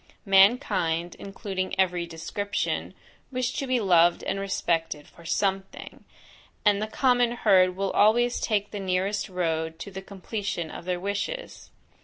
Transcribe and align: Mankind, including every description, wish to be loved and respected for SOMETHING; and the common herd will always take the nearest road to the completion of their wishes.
Mankind, 0.25 1.15
including 1.19 1.79
every 1.79 2.07
description, 2.07 2.95
wish 3.31 3.53
to 3.53 3.67
be 3.67 3.79
loved 3.79 4.23
and 4.23 4.39
respected 4.39 5.05
for 5.07 5.25
SOMETHING; 5.25 6.05
and 6.65 6.81
the 6.81 6.87
common 6.87 7.33
herd 7.33 7.75
will 7.75 7.91
always 7.91 8.39
take 8.39 8.71
the 8.71 8.79
nearest 8.79 9.29
road 9.29 9.77
to 9.77 9.91
the 9.91 10.01
completion 10.01 10.71
of 10.71 10.85
their 10.85 10.99
wishes. 10.99 11.69